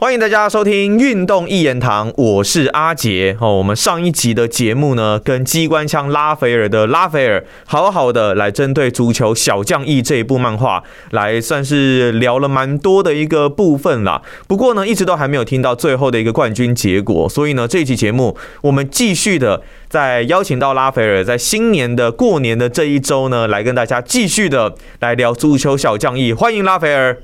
[0.00, 3.58] 欢迎大家收听《运动一言堂》，我是阿杰哦。
[3.58, 14.22] 我们上一集的节目呢，跟机关枪拉斐尔的拉斐尔好好的来针对足球小将义这一部漫画来算是聊了蛮多的一个部分啦。
[14.48, 19.60] 不过呢，一直都还没有听到最后的一个冠军结果，所以呢，这一期节目我们继续的
[19.90, 26.32] 在邀请到拉斐尔，在新年的过年的这一周呢，来跟大家继续的来聊足球小将义。
[26.32, 27.18] 欢迎拉斐尔。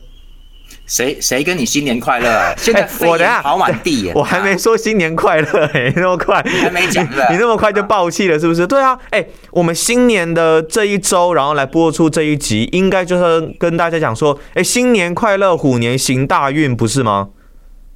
[0.87, 2.55] 谁谁跟你新年快乐啊？
[2.59, 4.13] 现在我等下跑满地耶！
[4.15, 8.67] 我还没说新年快乐哎， 那么快，你还没讲呢你那么快就爆气了是不是？
[8.67, 17.29] 对啊，哎，我们新年的这一周，然后来播出这一集，应该就是跟大家讲说，哎，新年快乐，虎年行大运，不是吗？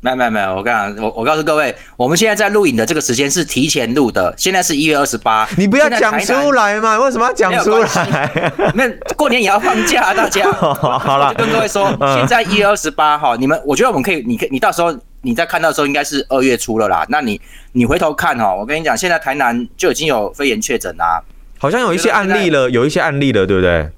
[0.02, 5.46] 没有没有没有，我讲我我告诉各位，我们现在在录影的这个时间是提前录的，现在是一月二十八。
[5.58, 6.98] 你不要讲出来嘛？
[6.98, 8.52] 为什么要讲出来？
[8.74, 10.50] 那过年也要放假，大家。
[10.50, 17.05] 好了，跟各位说，现在一月二十八哈，你们我觉得我们可以，你可你到时候你在看到的时候应该是二月初了啦。
[17.10, 17.38] 那你
[17.72, 21.22] 你回头看哈，我跟你讲，现在台南就已经有肺炎确诊啦，
[21.58, 23.91] 好像有一些案例了，有一些案例了，对不对？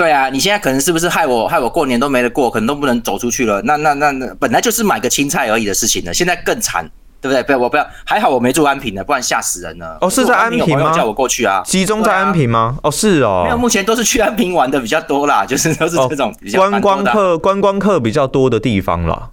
[0.00, 3.60] 对啊，你现在可能是不是害我害我过年都没得过，可能都不能走出去了。
[3.66, 6.88] 那那那那本来就是买个青菜而已的事情了，现在更惨，
[7.20, 7.42] 对不对？
[7.42, 9.98] 不要我不要，还好我没住安平的，不然吓死人了。
[10.00, 10.90] 哦，是在安平吗？
[10.96, 12.78] 叫我过去啊，集中在安平吗？
[12.82, 13.42] 哦，是哦。
[13.44, 19.28] 没有，目前都是去安平玩的比较多啦， 就是都是这种观光客观光客比较多的地方了。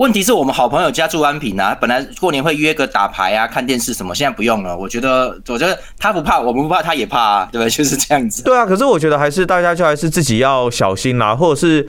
[0.00, 4.74] 问题是我们好朋友家住安平啊，本来过年会约个打牌啊、看电视什么，现在不用了。
[4.74, 7.68] 我觉得，我觉得他不怕，我们不怕，他也怕啊，对不对？
[7.76, 8.42] 就是这样子。
[8.42, 11.86] 对啊，可是我觉得还是大家就还是自己要小心啦，或者是，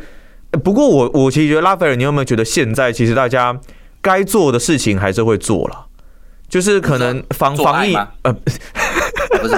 [0.61, 3.57] 不过我我其实觉得拉斐尔，你有没有觉得现在其实大家
[4.01, 5.85] 该做的事情还是会做了，
[6.49, 8.33] 就是可能防防疫呃，
[9.39, 9.55] 不是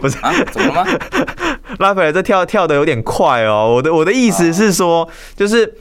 [0.00, 0.86] 不是啊，怎么了吗？
[1.80, 5.74] 拉斐尔这跳跳的有点快哦，我的我的意思是说，就是。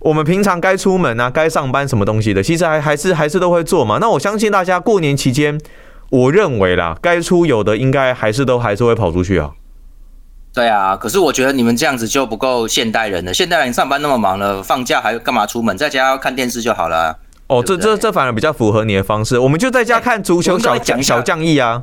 [0.00, 3.98] 我们平常该出门啊，该上班什么东西的，其实还还是还是都会做嘛。
[4.00, 5.60] 那我相信大家过年期间，
[6.10, 9.50] 我认为啦，该出游的应该还是都还是会跑出去啊。
[10.52, 13.32] 对啊，可是我觉得你们这样子就不够现代人了。
[13.32, 15.76] 现代人上班那么忙了，放假还干嘛出门？
[15.76, 17.18] 在家看电视就好了。
[17.46, 19.38] 哦，这这这反而比较符合你的方式。
[19.38, 21.82] 我们就在家看足球小小将义啊。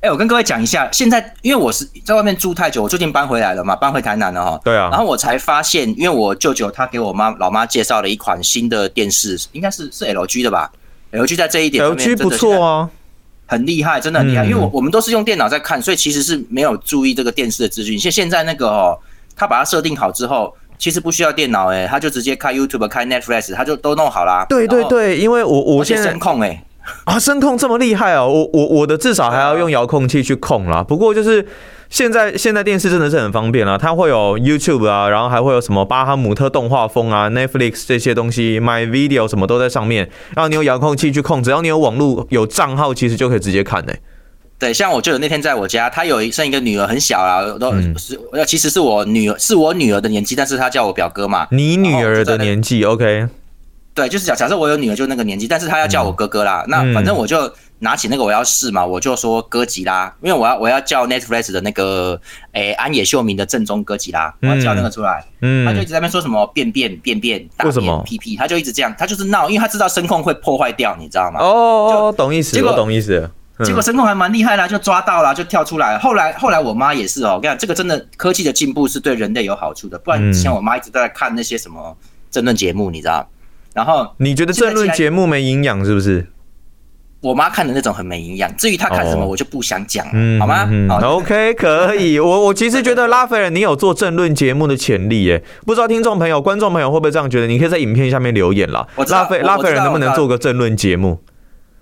[0.00, 4.60] 哎，我跟各位讲一下，现在因为我是在外面住太久，我最近搬回来了嘛，搬回台南了哈。
[4.64, 4.88] 对啊。
[4.90, 10.72] 然后我才发现，因为我舅舅他给我妈老妈介绍了一款新的电视，应该是是 LG 的吧
[11.12, 12.88] ？LG 在这一点，LG 不错啊，
[13.46, 14.44] 很厉害，真的很厉害。
[14.46, 17.98] 因为我我们都是用电脑在看，所以其实是没有注意这个电视的资讯。
[17.98, 18.98] 现现在那个哦，
[19.36, 24.46] 他把它设定好之后，其实不需要电脑，哎，他就直接开 YouTube、开 Netflix，他就都弄好啦。
[24.48, 26.64] 对对对，因为我我现在声控哎。
[27.04, 28.28] 啊，声控这么厉害哦！
[28.28, 30.82] 我我我的至少还要用遥控器去控啦。
[30.82, 31.44] 不过就是
[31.88, 40.08] 现在现在电视真的是很方便啦，它会有 YouTube 啊，然后还会有什么巴哈姆特动画风啊、Netflix 这些东西，My Video 什么都在上面。
[40.36, 43.92] 然后你有遥控器去控，只要你有网络有账号，其实就可以直接看呢。
[44.58, 51.48] 对，像我就有那天在我家，他有生一个女儿，很小啦，都是其实是我女儿是我女儿的年纪，但是他叫我表哥嘛。
[51.50, 53.26] 你女儿的年纪，OK。
[53.92, 56.64] 对，就是假假设我有女儿，就那个年纪，但是她要叫我哥哥啦。
[56.68, 62.20] 那反正我就拿起那个我要试嘛，我就说哥吉拉，因为我要我要叫 Netflix 的那个
[62.52, 65.24] 诶安野秀明的正宗哥吉拉，我要叫那个出来。
[65.40, 71.40] 嗯，他就一直在那边说什么便便便便大便屁屁，他就一直这样，他就是闹，因为他知道声控会破坏掉，你知道吗？
[71.40, 73.28] 哦，懂意思，结果懂意思。
[73.62, 75.98] 结果声控还蛮厉害啦，就抓到了，就跳出来。
[75.98, 81.94] 后来后来我妈也是哦，我跟你讲，这个真的科技的进步是对人类有好处的，不然之前我妈一直在看那些什么
[82.30, 83.28] 争论节目，你知道。
[83.74, 86.26] 然后你觉得政论节目没营养是不是？
[87.22, 88.50] 我妈看的那种很没营养。
[88.56, 90.66] 至于她看什么，我就不想讲了，好吗
[91.02, 92.16] ？OK，可以。
[92.20, 97.46] 我我其实觉得拉斐尔你有做政论节目的潜力耶，不知道听众朋友、观众朋友会不会这样觉得？
[97.46, 98.86] 你可以在影片下面留言啦。
[98.96, 101.18] 拉斐拉斐尔能不能做个政论节目？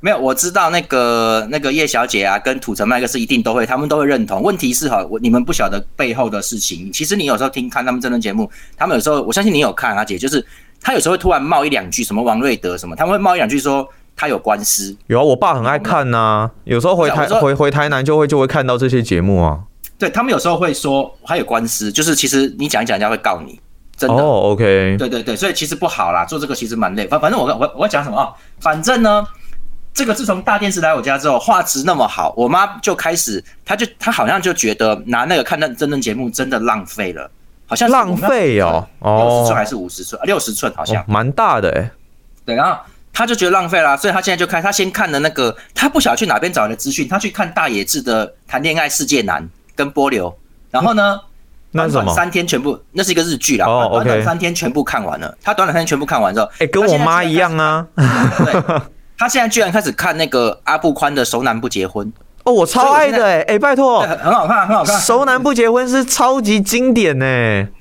[0.00, 4.43] 没有，我知道那个那个叶小姐啊，跟土城麦克斯一定都会，他们都会认同。
[4.43, 6.91] 问题是哈，我你们不晓得背后的事情。
[6.93, 10.44] 其实你有时候听看他们政论节目，他们有时候我相信你有看，啊姐就是。
[10.81, 14.97] 他有时候会突然冒一两句，什么王瑞德什么，他们会冒一两句说他有官司。
[15.06, 19.61] 有啊，我爸很爱看呐，有时候回台回回台南就会就会看到这些节目啊。
[19.99, 23.61] 对他们有时候会说他有官司，就是其实你讲一讲，人家会告你，
[23.97, 24.17] 真的。
[24.17, 24.97] 哦，OK。
[24.97, 27.06] 对对对，所以其实不好啦，做这个其实蛮累。
[27.08, 28.31] 反反正我我我要讲什么啊？
[28.61, 29.26] 反正呢，
[29.93, 37.29] 这个自从大电视来我家之后，画质那么好，我妈就开始，她就她好像就觉得拿那个看那真人节目真的浪费了。
[37.69, 40.20] 好像浪费哦，六十寸还是五十寸？
[40.25, 41.91] 六十寸好像蛮大的哎。
[42.44, 42.76] 对，然后
[43.12, 49.43] 他就觉得浪费啦，所以他现在就看，他先看了那个，他不晓得去哪边找的资讯，他去看大野智的《谈恋爱世界难》
[49.76, 50.35] 跟波流，
[50.70, 51.20] 然后呢，
[51.70, 52.15] 那是什么？
[52.15, 53.67] 三天全部，那是一个日剧啦。
[53.67, 55.37] 哦短短三天全部看完了。
[55.43, 57.87] 他短短三天全部看完之后，哎，跟我妈一样啊。
[57.94, 58.81] 对，
[59.19, 62.06] 他现在居然开始看那个阿布宽的《熟男不结婚》，
[62.49, 64.99] 哦，我超爱的哎哎，拜托，很很好看，很好看。
[64.99, 67.27] 熟男不结婚是超级经典呢。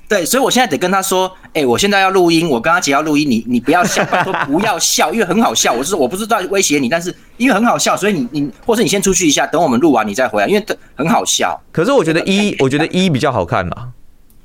[0.06, 5.72] 对，所以我现在得跟他说，哎、我现在要录音，我跟他姐要录音，你你不要笑，拜托不要笑， 因为很好笑。
[5.72, 11.58] 我是我不是在威胁你，但是因为很好笑，所以你你或者你先出去一下，等我们录完你再回来，因为很好笑。
[11.72, 13.88] 可是我觉得一，我觉得一比较好看啦，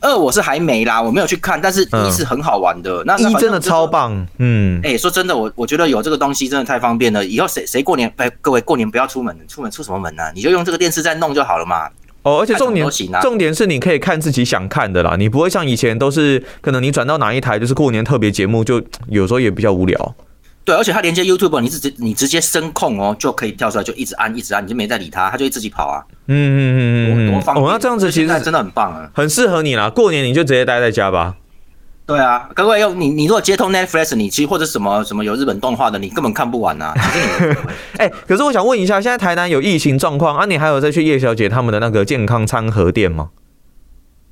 [0.03, 3.03] 二我是还没啦，我没有去看，但是嗯一是很好玩的。
[3.05, 3.59] 那那一真的。
[3.63, 4.27] 超棒。
[4.39, 7.25] 嗯，哎、说真的，我我觉得有这个东西真的太方便了。
[7.25, 11.87] 以后谁谁过年，哎，各位过年不要出门，出门出什么门呢、你就用这个电视在弄就好了嘛。
[12.23, 12.85] 哦，而且重点
[13.21, 20.15] 重点是你可以看自己想看的啦，你不会像以前都是可能你转到哪一台就是过年特别节目，就有时候也比较无聊。
[20.65, 26.03] 对，而且它连接 YouTube，你直接你直接声控哦，就可以跳出来，就一直按一直按，你就没再理它，它就会自己跑啊。
[26.27, 27.65] 嗯嗯嗯嗯嗯，多方便。
[27.65, 29.09] 哦，那这样子其实真的很棒啊。
[29.13, 31.35] 很适合你啦，过年你就直接待在家吧。
[32.05, 36.93] 对啊，各位用你你如果接通 Netflix，你其实或者什么什么有日本动画的，你根本看不完啊。
[36.95, 37.55] 其实你
[37.99, 43.29] 哎、可是我想问一下，现在台南有疫情状况啊，你还有再去叶小姐他们的那个健康餐盒店吗？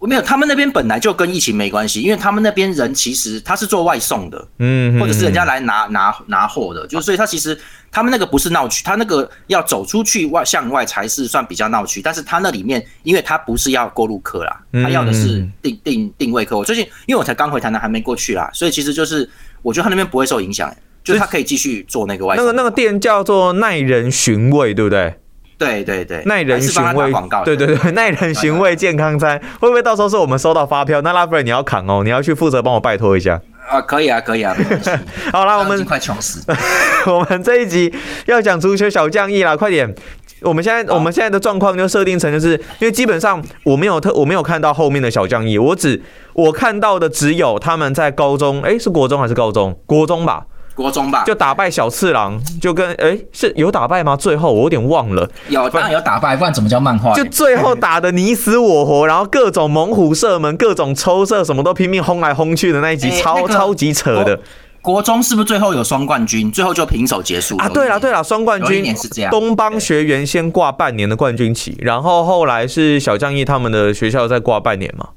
[0.02, 7.56] 我没有，他们那边本来就跟疫情没关系，因为他们那边人其实他是做外送的，嗯，或者是人家来拿拿拿货的，就是所以他其实
[7.92, 16.58] 他们那个不是闹区，他那个要走出去外向外才是算比较闹区，但是他那里面因为他不是要过路客啦，他要的是定定定位客。
[16.58, 19.30] 我最近因为我才刚回台南，还没过去啦，所以其实就是
[19.62, 22.44] 我觉得他那边不会受影响，就是他可以继续做那个外送。
[22.44, 25.14] 那个那个店叫做耐人寻味，对不对？
[25.62, 31.00] 对对对，耐人寻味打广告，对对对，耐人寻味健康餐，会不会到时候是我们收到发票？
[31.02, 33.40] 那拉菲尔你要扛哦，你要去负责帮我拜托一下。
[33.70, 34.56] 啊，可以啊，可以啊。
[35.32, 36.44] 好啦，我们快穷死。
[37.06, 37.94] 我们这一集
[38.26, 39.94] 要讲足球小将义啦，快点！
[40.42, 46.02] 我们现在我们现在的状况就设定成，就是因为基本上我没有特我没有看到后面的小将义，我只
[46.34, 49.80] 我看到的只有他们在高中，诶，是国中还是高中？
[49.86, 54.16] 国中吧，国中吧，就打败小次郎，就跟诶，是有打败吗？
[54.16, 57.14] 最后我有点忘了，有当然有打败，不然怎么叫漫画？
[57.14, 64.40] 就最后打的你死我活，然后各种猛虎射门，各种抽射，什么都拼命轰来轰去的那一集，超、超级扯的。
[64.82, 66.52] 国中是不是最后有双冠军？
[66.52, 75.10] 最后就平手结束啊，对了对了，了，双冠军年是这样东邦学员先挂半年的冠军旗，然后后来是小将义他们的学校再挂半年嘛。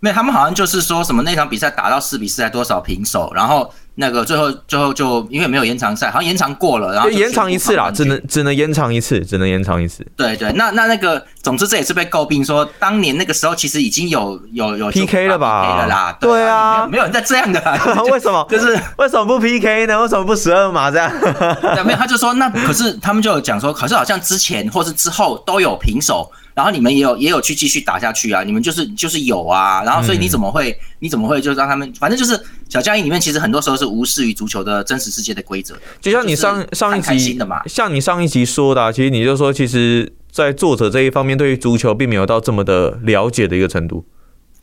[0.00, 10.06] 没有，他们好像就是说什么那场比赛打到四比四还多少平手，然后那个最后最后就因为没有延长赛，好像延长过了，然后延长一次啦，只能只能延长一次，只能延长一次。
[10.14, 18.46] 对对，那那那个，总之这也是被诟病说，当年那个时候其实已经有有有 PK 了吧 PK 了啦，对啊没有没有人在这样的啦， 为什么？
[18.50, 20.00] 就是为什么不 PK 呢？
[20.02, 21.10] 为什么不十二码这样？
[21.20, 44.04] 对，没有，他就说那可是他们就有讲说，可是好像之前或是之后都有平手，然后你们也有也有去继续打下去啊，你们就是就是有啊，然后所以你怎么会、你怎么会就让他们，反正就是小将义里面其实很多时候是无视于足球的真实世界的规则的，就像你上上一集的嘛，像你上一集说的、啊，其实你就说，其实，在作者这一方面，对于足球并没有到这么的了解的一个程度。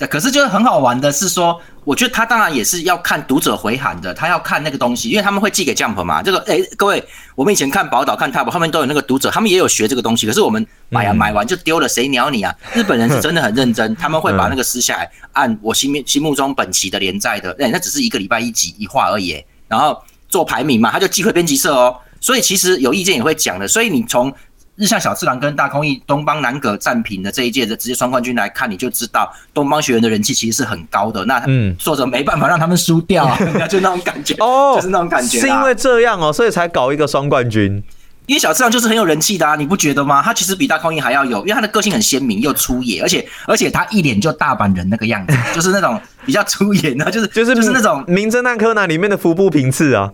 [0.03, 6.21] 对，可是就是很好玩的是说，我觉得他当然也是要看读者回函的，他要看那个东西，因为他们会寄给 Jump 嘛。
[6.21, 7.01] 这个，哎，各位，
[7.35, 10.27] 我们以前看宝岛、看 Tab，后面都有那个读者，他们也有学这个东西。
[10.27, 12.53] 可是我们买啊、买完就丢了，谁鸟你啊？
[12.73, 19.97] 日本人是真的很认真， 他们会把那个撕下来，按我心面心目中本期的连载的，哎，那只是一个礼拜一集一话而已，然后
[20.27, 21.95] 做排名嘛，他就寄回编辑社哦。
[22.19, 24.33] 所以其实有意见也会讲的，所以你从
[24.75, 31.23] 日向小次郎跟大空翼、东邦南葛战平的这一届的直接双冠军来看，你就知道东邦学员的人气其实是很高的。
[31.25, 33.37] 那嗯作者没办法让他们输掉啊，
[33.69, 35.41] 就那种感觉哦，就是那种感觉啦。
[35.41, 37.83] 是因为这样哦，所以才搞一个双冠军。
[38.25, 40.21] 因为小次郎就是很有人气的啊，你不觉得吗？
[40.23, 50.13] 他其实比大空翼还要有，因为他的个性很鲜明又粗野，而且而且他一脸就大阪人那个样子， 就是那种比较粗野的，就是就是就是那种《名侦探柯南》里面的服部平次啊。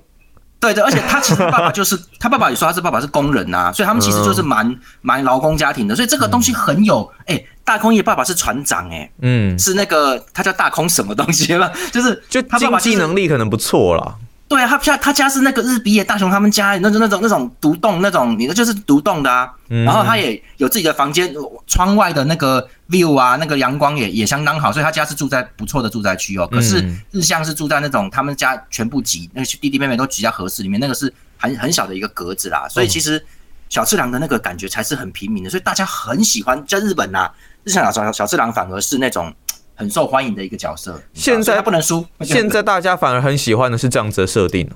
[0.60, 14.16] 对对，而且他其实爸爸就是 他爸爸也说他是爸爸是工人呐、所以他们其实就是蛮蛮劳工家庭的，所以这个东西很有哎、大空翼爸爸是船长哎、嗯，是那个他叫大空什么东西了， 就是就他爸爸就是经济能力可能不错啦。
[14.50, 19.54] 对啊，他家他家是那个日比野大雄他们家那种那种那种独栋那种，你的就是独栋的啊。
[19.70, 21.32] 嗯然后他也有自己的房间，
[21.68, 26.48] 窗外的那个 view 啊，那个阳光也也相当好，所以他家是住在不错的住宅区哦。
[26.52, 32.68] 可是嗯日向是住在那种他们家全部挤，那个弟弟妹妹都挤在合适里面，那个是很很小的一个格子啦。
[32.68, 33.24] 所以其实
[33.70, 36.66] 小次郎的那个感觉才是很平民的，所以大家很喜欢。
[36.66, 37.30] 在日本呐、
[37.64, 39.32] 日向小小小次郎反而是那种
[39.80, 41.02] 很受欢迎的一个角色。
[41.14, 44.76] 现在不能输，现在大家反而很喜欢的是这样子的设定哦。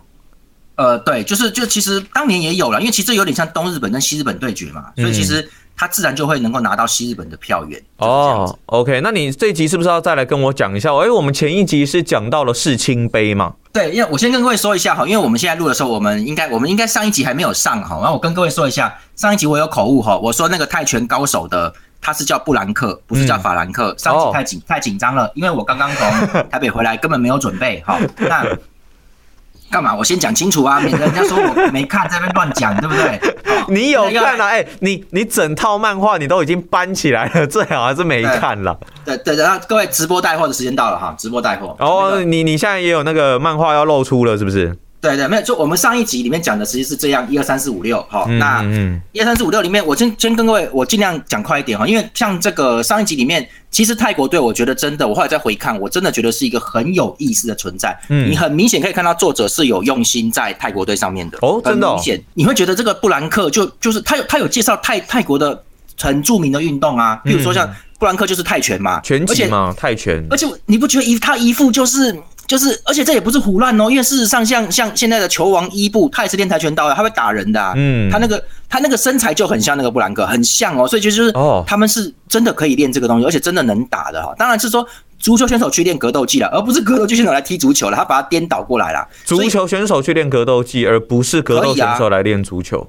[0.75, 7.79] 呃，对，就是就其实当年也有了，因为其实有点像东日本跟西日本对决嘛，所以其实他自然就会能够拿到西日本的票源。
[7.98, 10.89] 哦，OK，那你这集是不是要再来跟我讲一下？
[10.95, 13.53] 哎，我们前一集是讲到了世青杯嘛？
[13.72, 21.72] 对，因为我先跟各位说一下哈，因为我们现在录的时候，我们应该我们应该上一集还没有上哈，然后我跟各位说一下，上一集我有口误哈，我说那个泰拳高手的
[22.03, 28.45] 他是叫布兰克，不是叫法兰克，上集太紧太紧张了，因为我刚刚从台北回来，根本没有准备好，那。
[29.72, 29.95] 干嘛？
[29.95, 33.19] 我先讲清楚啊，免得人家说我没看，在那边乱讲，对不对？
[33.67, 34.50] 你有看啊？
[34.50, 38.77] 哎，你你整套漫画你都已经搬起来了，最好还是没看了。
[39.03, 41.75] 对对，然后各位直播带货的时间到了哈，直播带货。
[41.79, 44.77] 哦，你你现在也有那个漫画要露出了，是不是？
[45.03, 48.63] 对对，没有，就我们上一集里面讲的，实际是这样，一二三四五六，好，那
[49.12, 57.93] 一二三四五六里面，我先先跟各位，我尽量讲快一点哈，因为像这个上一集里面，其实泰国队，我觉得真的，我后来再回看，我真的觉得是一个很有意思的存在。
[58.07, 65.62] 嗯，你很明显可以看到作者是有用心在泰国队上面的哦，真的，明显你会觉得这个布兰克就就是他有他有介绍泰泰国的
[66.00, 67.69] 很著名的运动啊，比如说像
[68.00, 72.17] 布兰克就是泰拳嘛，拳击嘛，泰拳，而且你不觉得一他一副就是。
[72.45, 77.73] 就是，而且这也不是胡乱哦，因为事实上，像像现在的球王伊布，他也是练跆拳道的，他会打人的。
[77.75, 84.35] 嗯，他那个他那个身材就很像那个布兰克，很像哦，所以就是哦，他们是真的可以练这个东西，而且真的能打的哈。
[84.38, 84.85] 当然是说
[85.17, 89.07] 足球选手去练格斗技了，而不是格斗技选手来踢足球了，他把它颠倒过来了。
[89.23, 92.85] 足球选手去练格斗技，而不是格斗选手来练足球。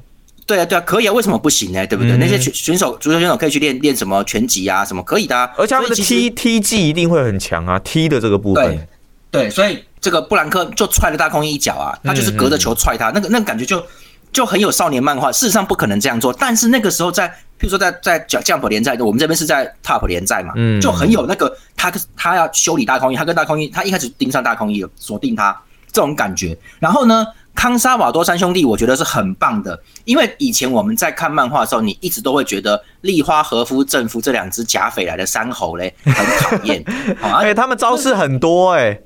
[0.46, 1.86] 对啊，对啊，可以啊，为什么不行呢？
[1.86, 2.16] 对不对？
[2.18, 5.34] 那些选选手，足球选手可以去练练什么拳击啊，什么可以的。
[5.56, 8.86] 而且他们的踢踢技一定会很强啊，踢的这个部分。
[9.40, 9.84] 对，所以。
[10.04, 13.82] 这个布兰克就踹了大空翼一脚啊，他就是隔着球踹他，那个那个感觉就
[14.30, 15.32] 就很有少年漫画。
[15.32, 17.26] 事实上不可能这样做，但是那个时候在，
[17.58, 25.58] 譬如说在在降降普联赛，我们这边是在 top 联赛嘛，就很有那个他他要修理大空翼，他跟大空一，他一开始盯上大空一锁定他
[25.90, 26.54] 这种感觉。
[26.78, 36.84] 然后呢，康沙瓦多三兄弟，我觉得是很棒的，因为以前我们在看漫画的时候，你一直都会觉得立花和夫正夫这两只假匪来的山猴嘞很讨厌，
[37.24, 39.00] 哎，他们招式很多哎。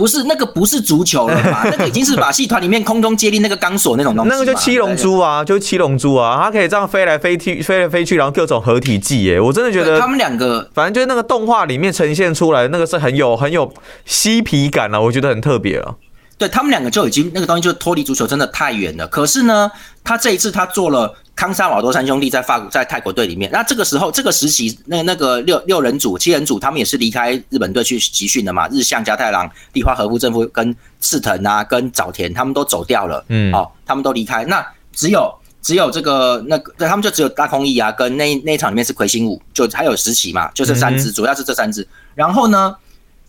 [0.00, 1.60] 不是那个不是足球了嘛？
[1.68, 4.30] 那个已经是马戏团里面空中接力那个钢索那种东西。
[4.30, 9.38] 那个就七龙珠啊，就是七龙珠啊，它可以这样飞来飞去，飞来飞去，然后各种合体技耶！
[9.38, 13.70] 我真的觉得他们两个，反正就是那个动画里面呈现出来那个是很有很有
[14.06, 15.96] 嬉皮感了，我觉得很特别了。
[16.40, 19.06] 对他们两个就已经那个东西就脱离足球真的太远了。
[19.08, 19.70] 可是呢，
[20.02, 28.66] 他这一次他做了康萨瓦多三兄弟在法在泰国队里面，那这个时候这个时期那那个六六人组七人组他们也是离开日本队去集训的嘛。
[28.68, 34.42] 日向加太郎、立花和夫正夫跟赤藤啊跟早田他们都走掉了，嗯，哦，他们都离开。
[34.46, 35.30] 那只有
[35.60, 41.86] 只有这个那个，他们就只有大空翼啊跟那那一场里面是魁星武，就还有石崎嘛，就这三支，主要是这三支。
[42.14, 42.74] 然后呢，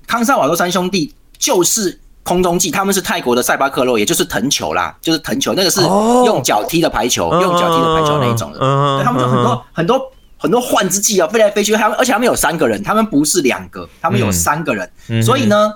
[0.08, 2.00] 康萨瓦多三兄弟就是。
[2.24, 8.60] 空中技，他们是泰国的塞巴克洛，也就是藤球啦，就是藤球，那个是用脚踢的排球，用脚踢的排球那一种的。
[9.04, 11.74] 他们就很多很多很多换之技啊，飞来飞去。
[11.74, 14.90] 他们而且他们有三个人，他们不是两个，他们有三个人。
[15.24, 15.74] 所以呢，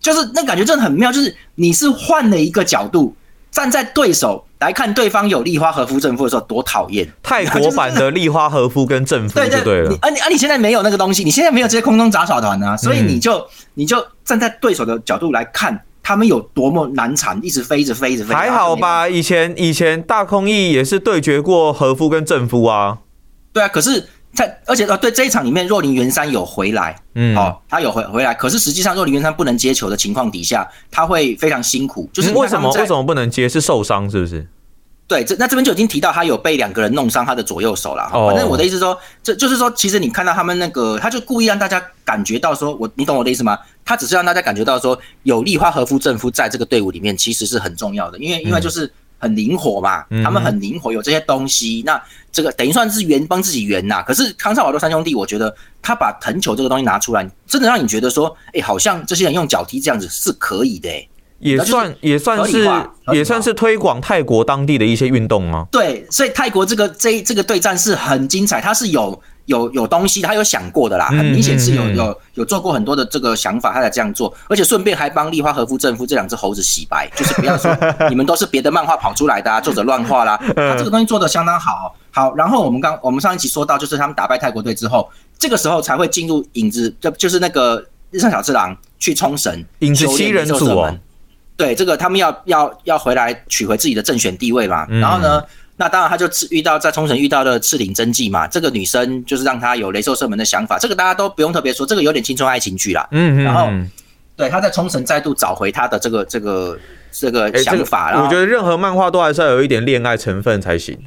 [0.00, 3.14] 就是那感觉真的很妙，就是你是换了一个角度，
[3.50, 7.06] 站在对手来看对方有立花和夫正夫的时候，多讨厌。
[7.22, 9.94] 泰国版的立花和夫跟正夫就对了。
[10.00, 15.82] 啊你啊你现在没有那个东西，你现在没有这些空中杂耍团啊，所以你就你就站在对手的角度来看。
[16.02, 18.34] 他们有多么难缠，一直飞，一直飞，一直飞。
[18.34, 22.98] 还好吧，以前以前大空翼也是对决过和夫跟正夫啊。
[23.52, 28.32] 对啊，可是，在而且呃，对这一场里面，若林元山有回来，嗯，好，他有回回来。
[28.32, 32.08] 可是实际上，若林元山不能接球的情况底下，他会非常辛苦。
[32.12, 33.48] 就是为什么为什么不能接？
[33.48, 34.46] 是受伤是不是？
[35.08, 38.08] 对，这那这边就已经提到他有被两个人弄伤他的左右手了。
[38.12, 43.58] 哦反正我的意思说，这就是说，其实你看到他们那个，他就故意让大家感觉到说，我你懂我的意思吗？
[43.84, 48.88] 他只是让大家感觉到说，有立花和夫正夫在这个队伍里面其实是很重要的，因为因为就是
[49.20, 54.02] 很灵活嘛，他们很灵活，有这些东西，那这个等于算是圆帮自己圆呐。
[54.04, 61.06] 可是康萨瓦多三兄弟，我觉得他把藤球这个东西拿出来，真的让你觉得说，哎，好像这些人用脚踢这样子是可以的，哎。
[61.40, 62.68] 也算也算是
[63.14, 65.66] 也算是推广泰国当地的一些运动吗？
[65.72, 69.18] 对，所以泰国这个这这个对战是很精彩，它是有
[69.50, 77.76] 有有东西，他有想过的啦，很明显是有有有做过很多的这个想法，他才这样做，而且顺便还帮立花和夫正夫这两只猴子洗白，就是不要说
[78.08, 81.94] 你们都是别的漫画跑出来的，啊， 作者乱画啦，他这个东西做的相当好。
[82.12, 90.96] 好，然后我们刚我们上一期说到，就是他们打败泰国队之后，这个时候才会进入影子，就就是那个日上小次郎去冲绳影子七人组哦。
[91.56, 94.86] 对这个，他们要要要回来取回自己的正选地位嘛。
[94.88, 95.42] 然后呢，
[95.80, 98.46] 那当然他就遇到在冲绳遇到的赤岭真纪嘛。
[98.46, 100.78] 这个女生就是让他有雷兽射门的想法。
[100.78, 103.08] 这个大家都不用特别说，这个有点青春爱情剧啦。
[103.12, 103.42] 嗯嗯。
[103.42, 103.66] 然后，
[104.36, 106.78] 对他在冲绳再度找回他的这个这个
[107.10, 108.22] 这个想法。
[108.22, 110.98] 我觉得任何漫画都还是要有一点恋爱成分才行。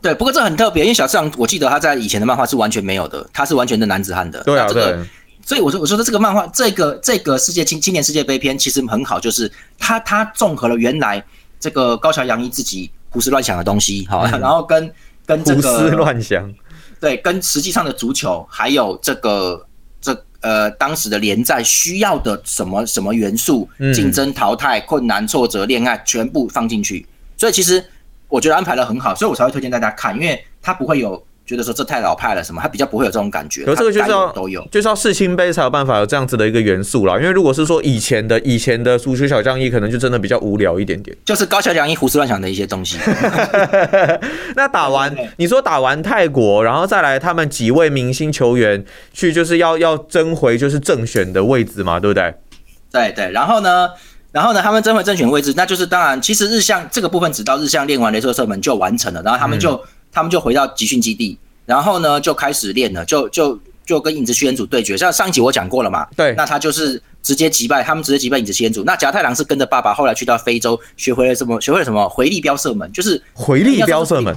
[0.00, 4.42] 对，不过这很特别，因为小次郎我记得他在以前的漫画是完全没有的，他是完全的男子汉的。
[4.44, 4.96] 对啊，对。
[5.44, 11.22] 所以我说我说的这个漫画，这个这个世界青青年世界杯篇其实很好，就是他他综合了原来
[11.60, 14.92] 这个高桥洋一自己胡思乱想的东西，好，然后跟
[15.26, 16.52] 跟这个胡思乱想，
[17.00, 19.66] 对，跟实际上的足球还有这个
[20.00, 27.06] 这呃当时的联赛需要的什么什么元素，竞争、淘汰、困难、挫折、恋爱，全部放进去。
[27.36, 27.84] 所以其实
[28.28, 31.22] 我觉得安排的很好，所以我才会推荐大家看，因为它不会有。
[31.48, 32.60] 觉得说这太老派了，什么？
[32.60, 33.64] 他比较不会有这种感觉。
[33.64, 37.16] 可这个就是要都有，就是要世青杯才有办法有这样子的一个元素啦。
[37.16, 41.16] 因为如果是说以前的以前的足球小将一，可能就真的比较无聊一点点。
[41.24, 42.98] 就是高桥将一胡思乱想的一些东西。
[44.54, 52.34] 那打完，你说打完泰国，然后再来他们几位明星球员去，就是要要争回就是正选的位置嘛，对不对？
[52.92, 53.30] 对对。
[53.32, 53.88] 然后呢，
[54.32, 59.82] 然后呢，他们争回正选位置，那就是当然，其实日向这个部分，直到日向练完雷射射门就完成了，然后他们就。
[60.12, 64.96] 他们就回到集训基地，然后呢就开始练了，就就就跟影子宣组对决。
[64.96, 68.84] 像上一集我讲过了嘛，对，那他就是直接击败他们，直接击败影子宣组。
[68.84, 71.60] 那夹太郎是跟着爸爸后来去到非洲，学会了什么？
[71.60, 72.08] 学会了什么？
[72.08, 74.36] 回力镖射门，就是回力镖射门。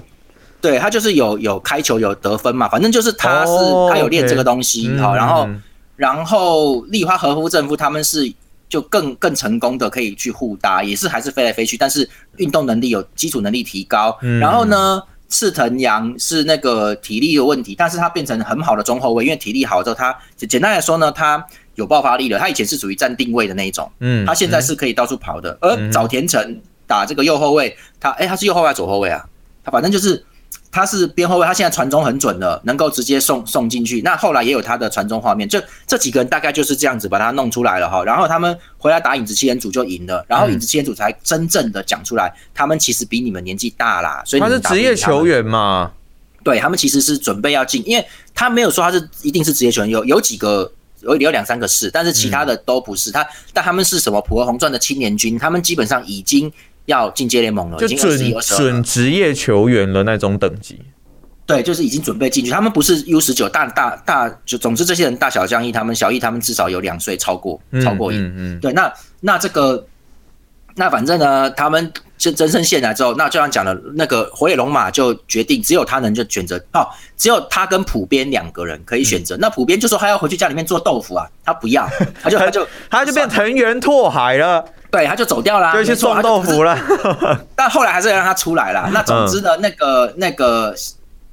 [0.62, 3.52] 对他就是有有开球有得分嘛，反正就是他是
[3.90, 5.50] 他有练这个东西好，然后
[5.96, 8.32] 然后立花和夫正夫他们是
[8.70, 15.02] 就更更成功的可以去互搭，也是还是飞来飞去，但是运动能力有基础能力提高，然后呢？
[15.32, 22.38] 赤藤阳是那个体力有问题，但是他变成很好的中后卫，因为体力好之后，他简单来说呢，他有爆发力了。
[22.38, 25.58] 他以前是属于站定位的那一种，嗯，他现在是可以到处跑的。
[25.62, 29.26] 而早田城打这个右后卫，他哎，他是右后卫左后卫啊？
[29.64, 30.24] 他反正就是。
[30.72, 34.02] 他是边后卫，他现在传中很准的，能够直接送送进去。
[34.04, 38.02] 那后来也有他的传中画面，就这几个人大概就是这样子把他弄出来了哈。
[38.06, 44.24] 然后他们回来打影子七人组就赢了，然后影子七人组才真正的讲出来，他们其实比你们年纪大啦。
[44.26, 45.92] 所以他是职业球员嘛？
[46.42, 53.12] 对他们其实是准备要进，因为他没有说他是一定是职业球员，有有几个有有两三个是，但是其他的都不是。
[53.12, 56.50] 他但他们是什么普和红钻的青年军，他们基本上已经。
[56.86, 60.80] 要进阶联盟了，就准准职业球员的那种等级。
[61.46, 62.52] 对，就是已经准备进去。
[62.52, 68.16] 他们不是 U 十九大大大，就总之这些人大小将一，他们小一，他们至少有两岁超过，超过一。
[68.16, 68.60] 嗯嗯。
[68.62, 69.86] 对，那那这个，
[70.76, 79.36] 那反正呢，他们就真身现来之后，那就像讲了，那个火野龙马就决定，只有他能就选择哦，只有他跟普边两个人可以选择。
[79.38, 81.90] 那普边就说他要回去家里面做豆腐啊，他不要，
[82.22, 84.64] 他就他就他就变藤原拓海了。
[84.92, 86.78] 对，他就走掉了，就去撞豆腐了。
[87.56, 88.90] 但后来还是让他出来了。
[88.92, 90.76] 那总之呢，那个那个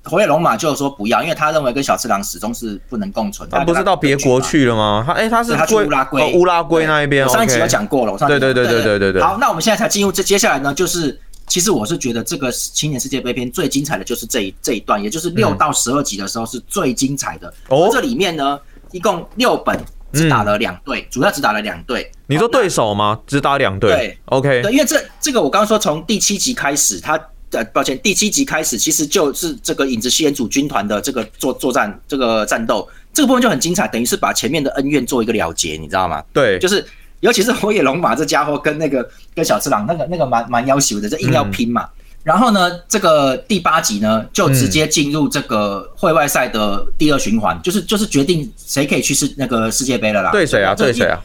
[0.08, 3.48] 火野龙马就说不要，因为他认为跟小次郎始终是不能共存。
[3.50, 5.04] 他不是到别国去了吗？
[5.06, 7.28] 他哎，他是他去乌拉圭，乌拉圭那一边。
[7.28, 9.22] 上一集有讲过了，我上对对对对对对对。
[9.22, 17.52] 好，那我们现在才进入这接下来呢，就是其实我是觉得这个青年世界杯篇最精彩的就是这一这一段，也就是六到十二集的时候是最精彩的。
[17.68, 18.58] 哦，这里面呢
[18.92, 19.78] 一共六本。
[20.10, 22.10] 只打了两队，主要只打了两队。
[22.26, 23.20] 你说对手吗？
[23.26, 23.90] 只打两队。
[23.90, 24.62] 对，OK。
[24.62, 36.22] 对，因为这这个我刚刚说从第七集开始，他呃，抱歉，第七集开始其实就是这个影子吸烟组军团的这个作作战这个战斗，这个部分就很精彩，等于是把前面的恩怨做一个了结，你知道吗？
[36.32, 36.84] 对，就是
[37.20, 41.88] 尤其是火野龙马这家伙跟那个跟小次郎那个那个蛮蛮要求的，这硬要拼嘛。
[42.24, 50.30] 然后呢，这个第八集呢，就直接进入这个会外赛的第二循环，就是就是决定谁可以去世那个世界杯了啦。
[50.30, 50.74] 对谁啊？
[50.74, 51.18] 对谁啊？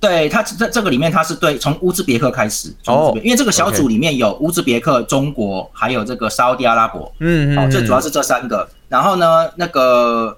[0.00, 8.66] 对他这这个里面他是对从乌兹别克开始哦，因为这个小组里面有乌兹别克、中国还有这个沙特阿拉伯，嗯嗯，好，最主要是这三个。
[8.88, 10.36] 然后呢，那个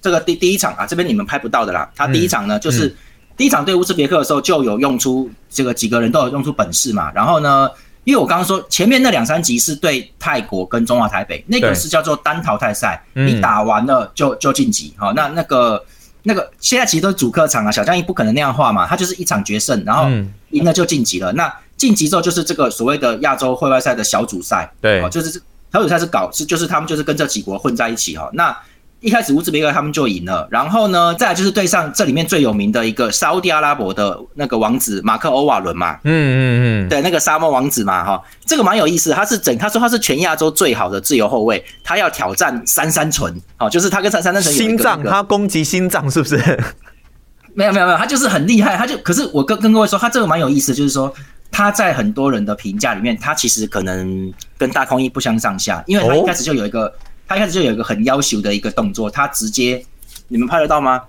[0.00, 1.88] 这个第第一场啊，这边你们拍不到的啦。
[1.94, 2.96] 他第一场呢，就是
[3.36, 7.12] 第一场对乌兹别克的时候就有用出这个几个人都有用出本事嘛。
[7.14, 7.70] 然后呢？
[8.04, 14.92] 因为我刚刚说前面那两三集是对泰国跟中华台北，那个是叫做单淘汰赛，你打完了就就晋级。
[14.98, 15.82] 好，那那个
[16.24, 20.08] 那个现在其实都是主客场啊，小将一不可能那样画嘛，他就是一场决胜，然后
[20.50, 21.32] 赢了就晋级了。
[21.34, 25.40] 那晋级之后就是这个所谓的亚洲会外赛的小组赛，对，就是
[25.72, 28.30] 小组赛是搞是就是他们就是跟这几国混在一起哈。
[28.32, 28.56] 那
[29.04, 46.36] 一开始乌兹别克他们就赢了，然后呢，再就是对上这里面最有名的一个沙地阿拉伯的那个王子马克欧瓦伦嘛，嗯嗯嗯，对，那个沙漠王子嘛，哈，这个蛮有意思，他是整他说他是全亚洲最好的自由后卫，他要挑战三三纯，哦，就是他跟三三三纯心脏，他攻击心脏是不是？
[47.52, 51.12] 没有没有没有，他就是很厉害，他就可是我跟跟各位说，他这个蛮有意思，就是说
[51.50, 56.90] 他在很多人的评价里面，他其实可能跟大空翼不相上下，因为他一开始就有一个。
[57.26, 59.84] 他一开始就有一个很要求的一个动作，他直接，
[60.28, 61.02] 你们拍得到吗？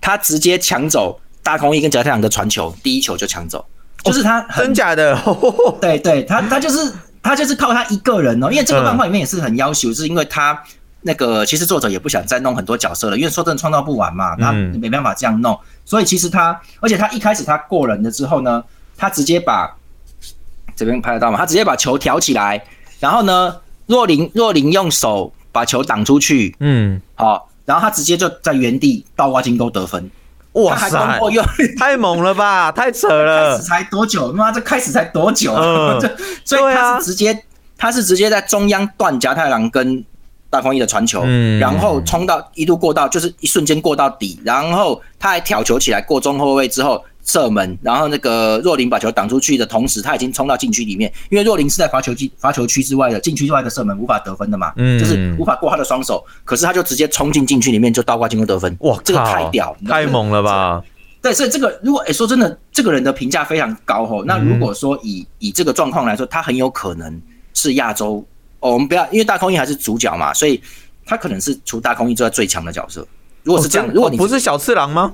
[0.00, 3.64] 他直接抢走大空翼跟贾太阳的传球，第一球就抢走，
[4.04, 5.18] 就是他真假的？
[5.80, 10.62] 对对，他他就是他就是靠他一个人哦，因为这个漫画里面也是很要求，是因为他
[11.02, 18.62] 那个其实作者也不想再弄很多角色了，因为说真的创造不完嘛，他没办法这样弄，所以其实他，而且他一开始他过人了之后呢，
[18.96, 19.76] 他直接把
[20.76, 21.38] 这边拍得到吗？
[21.38, 22.62] 他直接把球挑起来，
[23.00, 23.56] 然后呢，
[23.86, 30.10] 若琳若琳用手把球挡出去，嗯，好，然后他直接就在原地倒挂金钩得分。
[30.52, 30.90] 哇塞！
[31.78, 33.52] 太猛了吧，太扯了！
[33.52, 34.30] 开始才多久？
[34.34, 35.54] 妈，这开始才多久？
[36.44, 37.42] 所以他是直接，
[37.78, 40.04] 他是直接在中央断夹太郎跟
[40.50, 41.24] 大空翼的传球，
[41.58, 47.02] 然后冲到一度过到，就是一瞬间过到底，然后他还挑球起来过中后卫之后。
[47.26, 60.82] 射门，然后那个若琳把球挡出去的同时，他已经冲到禁区里面，因为若琳是在罚球区罚球区之外的禁区之外的射门无法得分的嘛，嗯，就是无法过他的双手，可是他就直接冲进禁区里面就倒挂进攻得分，哇，这个太屌，太猛了吧？
[61.20, 64.24] 对，所以这个如果诶说真的，这个人的评价非常高吼。
[64.24, 67.20] 那如果说以以这个状况来说，他很有可能
[67.54, 68.24] 是亚洲
[68.60, 70.62] 哦，我们不要因为大空翼还是主角嘛，所以
[71.04, 73.04] 他可能是除大空翼之外最强的角色。
[73.42, 75.12] 如果是这样，如果你不是小次郎吗？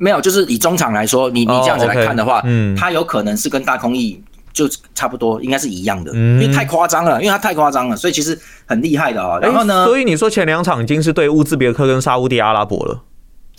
[0.00, 4.18] 没有，就是以中场来说，你你这样子来看的话，嗯，他有可能是跟大空翼
[4.50, 9.38] 就差不多，应该是一样的，因为太夸张了，因为他太夸张了，所以其实很厉害的哦。
[9.42, 12.98] 然后呢，所以你说前两场已经是对乌兹别克跟沙地阿拉伯了，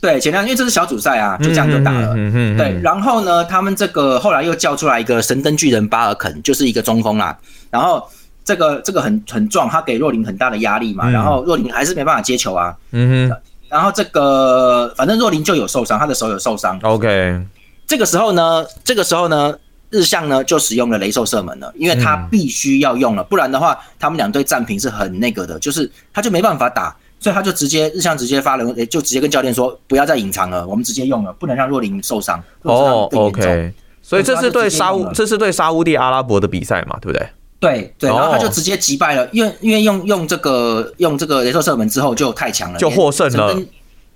[0.02, 2.16] 对，前两因为这是小组赛啊，就这样就打了，
[2.58, 2.80] 对。
[2.82, 7.38] 然后呢，他们这个后来又叫出来一个神灯巨人巴尔肯，就是一个中锋啦。
[7.70, 8.04] 然后
[8.44, 13.38] 这个这个很很壮，他给若琳很大的压力嘛，然后若琳还是没办法接球啊，嗯哼。
[13.72, 16.78] 然后这个反正若琳就有受伤，他的手有受伤。
[16.84, 17.42] OK，
[17.88, 19.58] 这个时候呢，这个时候呢，
[19.90, 32.44] 日向呢就使用了雷兽射门了，因为他必须要用了，不然的话，他们两队战平是很那个的，就是他就没办法打，所以他就直接日向直接发了，就直接跟教练说不要再隐藏了，我们直接用了，不能让若琳受伤。
[32.64, 37.26] 哦，OK，所以这是对沙乌，这是对沙乌地阿拉伯的比赛嘛，对不对？
[37.62, 43.56] 对对，然后他就直接击败了，因为因为用用这个用这个雷兽射门之后就太强了，就获胜了。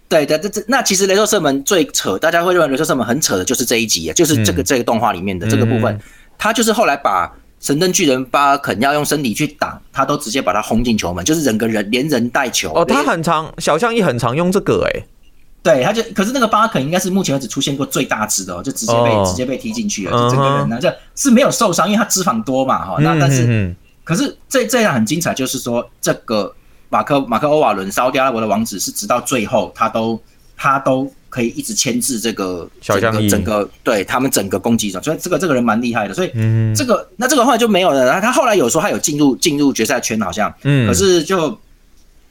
[0.10, 6.00] 对的，这这那其实雷兽射门最扯，大家会认为雷兽射门很扯的，就是这一集，就是这个这个动画里面的这个部分，
[6.38, 12.74] 他就是后来把神灯巨人巴肯要用身体去挡，他都直接把他轰进球门，就是整个人连人带球。
[12.74, 15.06] 哦，他很常小象一很常用这个哎。
[15.66, 22.98] 对，他就可是那个巴肯应该是目前为止出现过最大只的，哦，就直接被直接被踢进去了，就整个人呢，就是没有受伤，因为他脂肪多嘛，哈。
[23.00, 26.54] 那但是，可是这这样很精彩，就是说这个
[26.90, 30.22] 马克马克欧瓦伦烧掉阿拉伯的王子是直到最后他都
[30.56, 36.32] 他都可以一直牵制这个小将整个对他们整个攻击者，所以这个这个人蛮厉害的，所以
[36.76, 38.06] 这个那这个后来就没有了。
[38.06, 41.58] 然后他后来有说他有进入进入决赛圈，好像，可是就。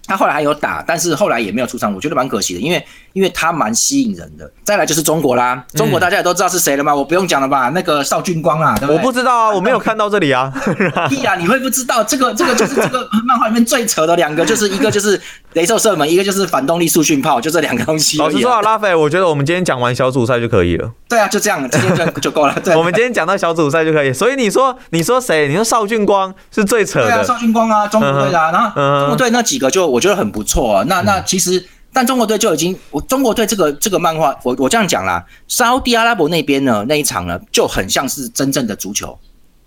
[0.07, 4.51] 他后来还有打，但是后来也没有出场，我觉得蛮可惜的，因为因为他蛮吸引人的。
[4.63, 6.95] 再来就是中国啦，中国大家也都知道是谁了吗？
[6.95, 7.71] 我不用讲了吧？
[7.75, 8.97] 那个邵俊光啊，对不对？
[8.97, 10.53] 我不知道啊，我没有看到这里啊。
[11.09, 11.35] 屁啊！
[11.37, 15.21] 你会不知道这个这个就是这个漫画里面最扯的两个，就是一个就是
[15.55, 18.19] 雷兽射门，一个就是反动力速训炮，就这两个东西。
[18.19, 20.91] 老实说啊，拉菲，我觉得我们今天讲完小组赛就可以了。
[21.09, 22.55] 对啊，就这样，今天就就够了。
[22.65, 24.13] 对， 我们今天讲到小组赛就可以。
[24.13, 25.49] 所以你说你说谁？
[25.49, 27.07] 你说邵俊光是最扯的。
[27.07, 28.39] 对啊，邵俊光啊，中国队的。
[28.53, 30.85] 然后中国队那几个就我觉得很不错啊。
[30.89, 39.17] 那那其实，但中国队就已经，我中国队这个这个漫画，我我这样讲啦，沙地阿拉伯那边呢那一场呢，就很像是真正的足球，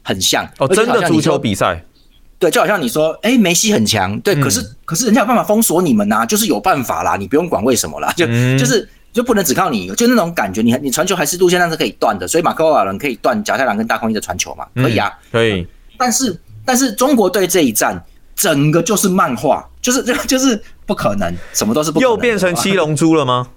[0.04, 0.46] 很像。
[0.58, 1.82] 哦，真的足球比赛，
[2.38, 8.26] 对，就好像你说，哎，梅西很强，对，可是可是人家有办法封锁你们呐，就是有办法啦，你不用管为什么啦，就
[8.58, 15.66] 就是就不能只靠你，就那种感觉，你你传球还是路线上是可以断的，所以马克瓦伦可以断贾太郎跟大空翼的传球嘛，可以啊，可以，
[15.98, 18.04] 但是但是中国队这一战。
[18.38, 22.12] 整个就是漫画，就是就 就是不可能，什么都是不可能。
[22.12, 23.48] 又变成七龙珠了吗？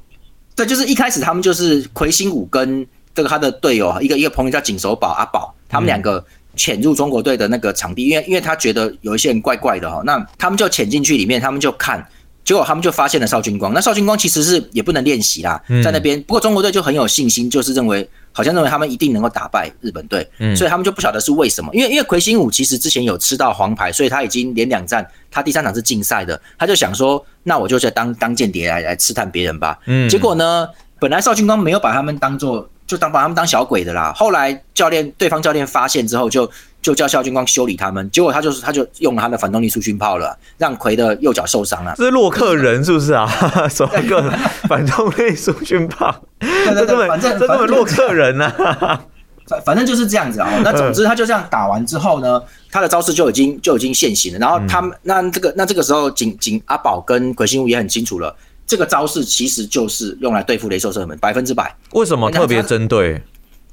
[0.54, 12.06] 对，就是一开始他们就是魁星武跟这个他的队友一个一个朋友叫锦守宝阿宝，他们两个潜入中国队的那个场地，因为因为他觉得有一些人怪怪的哈，那他们就潜进去里面，他们就看。
[12.42, 16.20] 结果他们就发现了邵军光，那邵军光其实是也不能练习啦，在那边。
[16.22, 21.74] 不过中国队就很有信心，就是认为好像认为他们一定能够打败日本队，所以他们就不晓得是为什么。
[21.74, 29.78] 因为因为魁星武其实之前有吃到黄牌，所以他已经连两战，他第三场是禁赛的，他就想说，那我就在当当间谍来来刺探别人吧。
[30.08, 32.68] 结果呢，本来邵军光没有把他们当做。
[32.90, 34.12] 就当把他们当小鬼的啦。
[34.16, 36.50] 后来教练对方教练发现之后，就
[36.82, 38.10] 就叫肖军光修理他们。
[38.10, 41.94] 结果他就是他就用了他的反动力速训炮了，让奎的右脚受伤了。
[41.96, 43.26] 这是洛克人是不是啊？
[43.68, 44.30] 什么个
[44.68, 46.14] 反动力速训炮？
[46.38, 48.52] 对对对，反正这根本洛克人呐。
[49.46, 50.48] 反反正就是这样子啊。
[50.62, 52.40] 那总之他就这样打完之后呢，
[52.70, 54.38] 他的招式就已经就已经现形了。
[54.38, 58.34] 然后他们那这个那这个时候，景景阿宝跟鬼心武也很清楚了。
[58.64, 61.74] 这个招式其实就是用来对付雷兽射门，百分之百。
[61.90, 63.20] 为什么特别针对？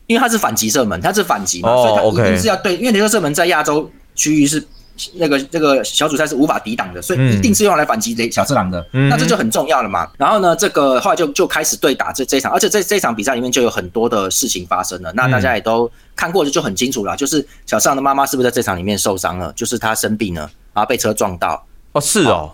[0.07, 2.75] 因为它是反击射门，它是反击嘛，所以它一定是要对。
[2.77, 4.65] 因为雷射射门在亚洲区域是
[5.13, 8.83] 那个这个小组赛是无法抵挡的，所以一定是用来反击雷小次郎的。
[8.91, 10.09] 那这就很重要了嘛。
[10.17, 15.13] 然后呢，这个后来就就开始对打这这一场，而且这这场比赛里面就有很多的事情发生了。
[15.13, 17.15] 那大家也都看过，就就很清楚了。
[17.15, 19.53] 就是小次郎的妈妈是不是在这场里面受伤了？
[19.55, 21.63] 就是她生病了，然后被车撞到。
[21.91, 22.51] 哦，是哦。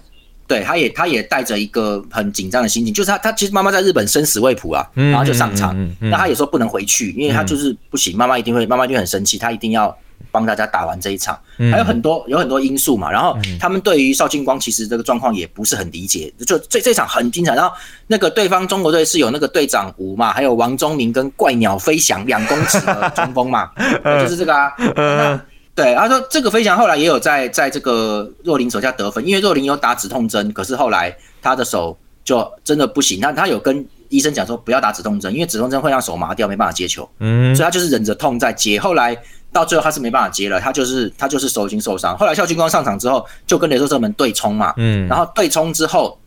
[0.54, 9.98] 对，他也他也带着一个很紧张的心情，就是他他其实妈妈在日本生死未卜啊，然后就上场，那他也说不能回去，因为他就是不行，妈妈一定会，妈妈就很生气，他一定要
[10.32, 11.36] 帮大家打完这一场，
[11.72, 23.72] 还有很多有很多因素嘛，然后他们对于邵庆光其实这个状况也不是很理解，就这这场很精彩，然后那个对方中国队是有那个队长吴嘛，还有王宗明跟怪鸟飞翔两公尺的中锋嘛，
[24.22, 25.44] 就是这个啊。
[25.76, 38.80] 对，他说这个飞翔后来也有在在这个若琳手下得分，因为若琳有打止痛针，可是后来他的手就真的不行，他他有跟医生讲说不要打止痛针，因为止痛针会让手麻掉，没办法接球，嗯，所以他就是忍着痛在接。
[38.80, 39.18] 后来
[39.52, 42.16] 到最后他是没办法接了，他就是他就是手已经受伤。
[42.16, 46.20] 后来校军光上场之后就跟雷兽射门对冲嘛，嗯，然后对冲之后，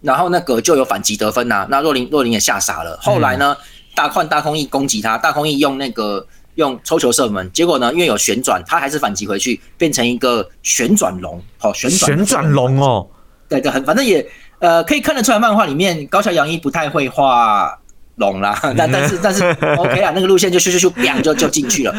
[0.00, 2.98] 然后那个就有反击得分呐，那若琳若琳也吓傻了。
[3.00, 3.56] 后来呢，
[3.94, 6.26] 大换大空翼攻击他，大空翼用那个。
[6.58, 7.92] 用抽球射门，结果呢？
[7.92, 11.40] 因为有旋转，他还是反击回去，变成一个旋转龙。
[11.56, 13.06] 好，旋转旋转龙哦。
[13.48, 14.26] 对对，很反正也
[14.58, 17.78] 呃，可以看得出来，漫画里面高桥洋一不太会画
[18.16, 18.58] 龙啦。
[18.76, 19.44] 但但是但是
[19.78, 21.94] OK 啊，那个路线就咻咻咻，砰就就进去了。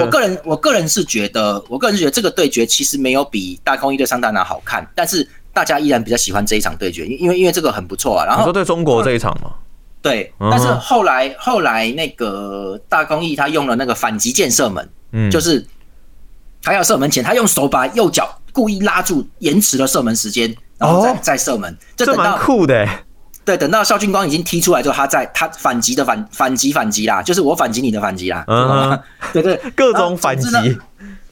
[0.00, 8.24] 我个人我个人是觉得，我个人是觉得这个对决其实没有比大空一对上大拿好看，但是大家依然比较喜欢这一场对决，因为因为这个很不错啊。
[8.24, 9.50] 然后说对中国这一场吗？
[10.04, 15.66] 对，但是后来后来那个大公益他用了那个反击箭射门，嗯，就是
[16.62, 21.74] 他要射门前，他用手把右脚故意拉住，延迟了射门时间，然后再再射门。
[21.96, 22.86] 这蛮酷的。
[23.46, 28.44] 对，等到肖俊光已经踢出来之后，他在他反击的反反击反击啦，就是我反击你的反击啦。
[28.46, 29.00] 嗯，
[29.32, 30.50] 对对，各种反击。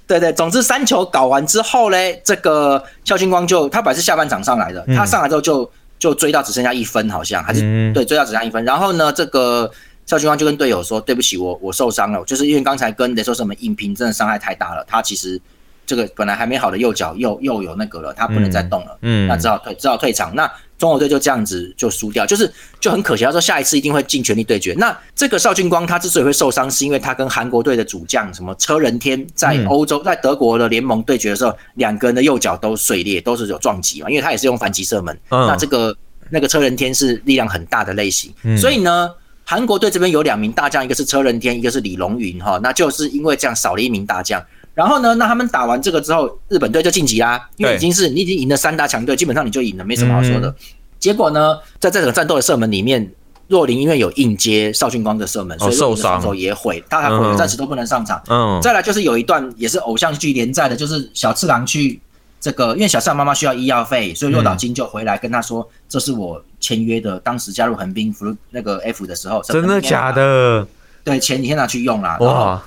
[0.06, 5.70] 对对，总之三球搞完之后嘞，这个肖俊光就他本来是下半场上来的，他上来之后就。
[6.02, 7.60] 就追到只剩下一分，好像还是
[7.94, 8.64] 对，追到只剩下一分。
[8.64, 9.70] 然后呢，这个
[10.04, 14.84] 邵军光就跟队友说：“对不起，我我受伤了，就是因为刚才跟雷兽什么硬拼，真的伤害太大了。
[14.84, 15.40] 他其实
[15.84, 20.34] 这个本来还没好的右脚又又有那个了，他不能再动了，嗯，那只好退，只好退场。
[20.34, 23.24] 那中国队就这样子就输掉，就是就很可惜。
[23.24, 24.74] 他说下一次一定会尽全力对决。
[24.78, 34.10] 那这个邵俊光他之所以会受伤，是因为他跟韩国队的主将什么车仁天在欧洲在德国的联盟对决的时候，两个人的右脚都碎裂，都是有撞击嘛。
[34.10, 35.16] 因为他也是用反击射门。
[35.28, 35.96] 那这个
[36.30, 39.08] 那个车仁天是力量很大的类型，所以呢，
[39.44, 42.58] 韩国队这边有两名大将，一个是车仁天，一个是李龙云哈。
[42.60, 44.42] 那就是因为这样少了一名大将。
[44.74, 50.54] 然后呢，那他们打完这个之后，日本队就晋级啦，因为已经是你已经赢了三大强队，基本上你就赢了，没什么好说的。
[50.98, 53.10] 结果呢，在这场战斗的射门里面，
[53.48, 58.22] 若琳因为有硬接邵俊光的射门，所以受伤手也毁，他还毁，暂时都不能上场。
[58.28, 62.00] 嗯，再来就是有一段也是偶像剧连载的，就是小次郎去
[62.40, 70.66] 这个，因为小次郎妈妈需要医药费，所以若岛金就回来跟他说：“这是我签约的，当时加入横滨福那个 F 的时候，真的假的？
[71.04, 72.16] 对，钱你先拿去用啦。
[72.20, 72.62] 哇！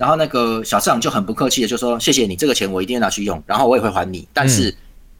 [0.00, 4.74] 然后那个小次郎就很不客气的就说：谢谢你，这个钱我一定要拿去用，然后我也会还你，但是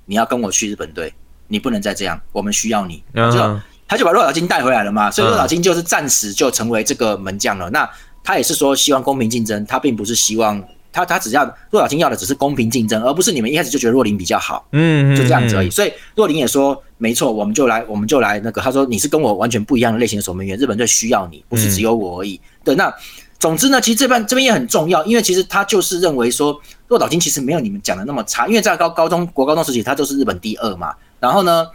[0.06, 1.12] 你要跟我去日本队。”
[1.52, 7.68] 你不能再这样，我们需要你，就他就把若岛金带回来了嘛，所以若岛金就是暂时就成为这个门将了。
[7.70, 7.90] 那
[8.22, 10.62] 他也是说希望公平竞争，他并不是希望
[10.92, 15.70] 他他只要若岛金要的只是公平竞争，而不是你们一开始就觉得若琳比较好，嗯，就这样子而已。
[15.70, 22.40] 所以若琳也说没错，我们就来我们就来那个，他说你是跟我完全不一样的类型的守门员，日本队需要你，不是只有我而已。
[22.62, 22.94] 对，那
[23.40, 30.94] 总之呢，其实这边这边也很重要，因为其实他就是认为说若岛金其实没有你们讲的那么差，因为在高高中国高中时期他就是日本第二嘛。
[31.18, 31.66] 然后呢，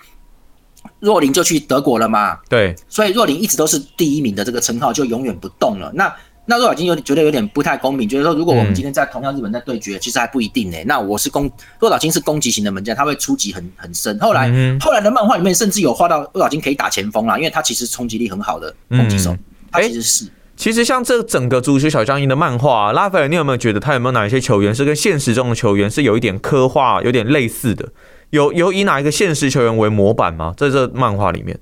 [0.99, 2.37] 若琳就去德国了嘛？
[2.47, 5.91] 对，所以若琳一直都是第一名的这个称号就永远不动了。
[5.95, 10.77] 那那若小金有觉得有点不太公平，觉得说如果我们今天在同样日本在对决，其实还不一定呢。
[10.85, 14.19] 那我是攻若岛金是攻击型的门将，他会出击很很深。
[14.19, 19.35] 后来后来的漫画里面甚至有画到若岛金可以打前锋啦，因为他其实冲击力很好的攻击手，
[19.71, 20.27] 他其实是。
[20.55, 27.89] 其实像这整个足球小将军的漫画，拉斐尔，你有没有觉得他有没有哪一些球员是跟现实中的球员是有一点刻画，有点类似的？
[28.29, 30.53] 有有以哪一个现实球员为模板吗？
[30.57, 31.59] 在这漫画里面，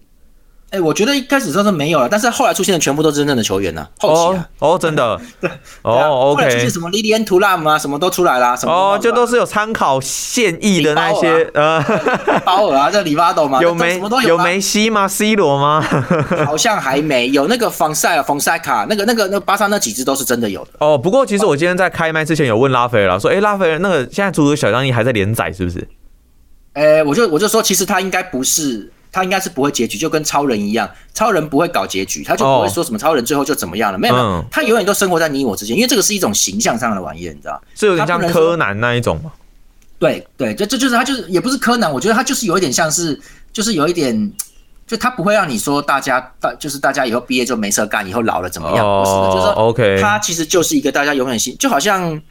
[0.73, 3.88] 哎，我觉得一开始说是没有了，但是后来出现的全部都是真正的球员呢。
[3.99, 5.47] 后期哦，真的， 对，
[5.83, 11.79] 哦，OK，出现什么莉莉安图拉姆啊，什么都出来了，什么哦，就都是有参考现役的那些呃，
[12.43, 15.79] 包尔啊，这里巴斗嘛， 有梅有梅西吗？C 罗吗？
[16.43, 20.71] 好像还没有，那个防塞尔、防塞卡，那个那个那巴萨那几支都是真的有的。
[20.79, 25.88] 哦，不过其实我今天在开麦之前有问拉斐尔说，哎，拉斐尔那个现在足球小将一还在连载是不是？
[26.73, 37.62] 呃，我就我就说，其实他应该不是他应该是不会结局，就跟超人一样，超人不会搞结局，他就不会说什么超人最后就怎么样了，没有他永远都生活在你我之间，因为这个是一种形象上的玩意，你知道？
[37.76, 39.32] 是有点像柯南那一种吗？
[39.99, 43.17] 对对，这这就是他就是也不是柯南，我觉得他就是有一点像是，
[43.54, 44.34] 就是有一点。
[44.86, 48.86] 就他不会让你说大家大就是大家以后毕业就没事干，以后老了怎么样？
[48.86, 52.21] 不是的，就是说，OK，他其实就是一个大家永远心，就好像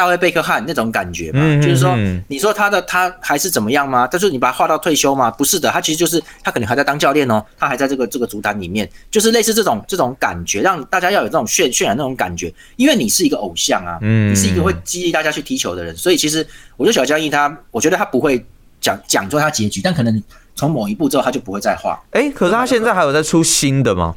[0.00, 1.40] 大卫贝克汉那种感觉嘛。
[1.60, 1.94] 就是说，
[2.26, 4.08] 你说他的他还是怎么样吗？
[4.10, 5.30] 但是你把他画到退休吗？
[5.30, 16.46] 不是的，他其实就是他可能还在当教练哦，他还在这个这个足坛里面，就是类似这种这种感觉，让大家要有这种渲渲染那种感觉，因为你是一个偶像啊，你是一个会激励大家去踢球的人，所以其实
[16.78, 18.42] 我觉得小江毅他，我觉得他不会
[18.80, 20.22] 讲讲出他结局，但可能。
[20.56, 21.98] 从某一步之后，他就不会再画。
[22.10, 24.14] 哎，可是他现在还有在出新的吗？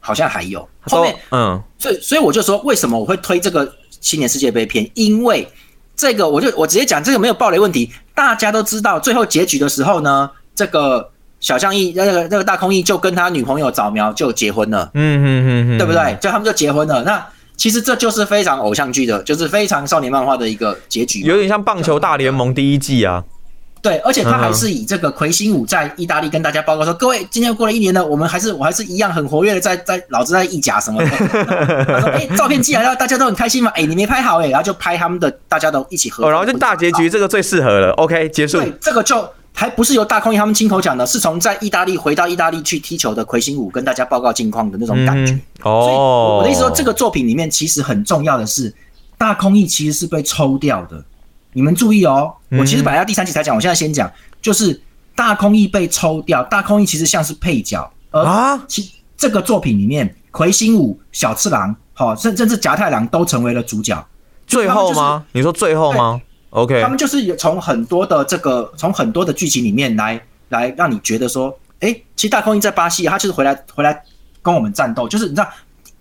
[0.00, 0.66] 好像还有。
[0.84, 4.88] 后面，嗯，所以，所以我就说，为什么我会推这个青年世界杯篇？
[4.94, 5.48] 因为
[5.96, 7.90] 这个，我就我直接讲，这个没有暴雷问题。
[8.14, 14.90] 大家都知道，最后结局的时候呢，这个小将义，那个那个大空翼就跟他女朋友早苗就结婚了。
[14.94, 16.16] 嗯嗯嗯，对不对？
[16.20, 17.02] 就他们就结婚了。
[17.04, 17.24] 那
[17.56, 23.24] 其实这就是非常偶像剧的，就是非常少年漫画的一个结局，有点像棒球大联盟第一季啊。
[23.80, 31.08] 对，而且他还是以这个魁星舞在意大利跟大家报告说：“各位，今天过了一年了，我们还是我还是一样很活跃的， 在在老子在意甲什么的。
[31.86, 33.70] ”他说：“哎，照片寄来了，大家都很开心嘛。
[33.74, 36.28] 哎，你没拍好哎，然后就拍他们的，大家都一起合。
[36.28, 37.90] 然后就大结局，这个最适合了。
[37.92, 38.58] OK，结束。
[38.58, 45.32] 对，这个就还不是由大空翼他们亲口讲的，是从在意大利回到意大利去踢球的魁星舞跟大家报告近况的那种感觉。
[45.62, 48.74] 哦，所以我的意思说，这个作品里面其实很重要的是，
[49.16, 51.02] 大空翼其实是被抽掉的。
[51.52, 54.10] 你们注意哦，我其实本来要第三集才讲，我现在先讲。
[54.40, 54.80] 就是
[55.16, 64.06] 大空翼被抽掉，大空翼其实像是配角，而其这个作品里面，魁星舞、小次郎，好，甚甚至夹太郎都成为了主角。
[64.46, 65.24] 最后吗？
[65.32, 74.00] 你说最后吗？OK，他们就是有从很多的这个，从很多的剧情里面来来让你觉得说，哎，其实大空翼在巴西，他就是回来回来
[74.40, 75.48] 跟我们战斗，就是你知道。